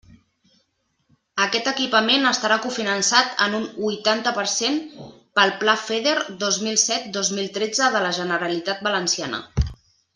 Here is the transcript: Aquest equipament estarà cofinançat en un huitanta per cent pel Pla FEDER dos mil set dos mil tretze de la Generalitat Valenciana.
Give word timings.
Aquest 1.43 1.67
equipament 1.71 2.25
estarà 2.29 2.57
cofinançat 2.63 3.45
en 3.47 3.59
un 3.59 3.69
huitanta 3.89 4.35
per 4.39 4.47
cent 4.55 4.79
pel 5.41 5.55
Pla 5.65 5.79
FEDER 5.85 6.17
dos 6.45 6.61
mil 6.69 6.83
set 6.89 7.09
dos 7.19 7.33
mil 7.41 7.53
tretze 7.59 7.95
de 7.99 8.07
la 8.09 8.15
Generalitat 8.23 8.87
Valenciana. 8.91 9.47